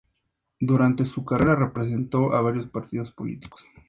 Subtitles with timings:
[0.59, 3.63] Durante su carrera representó a varios partidos políticos.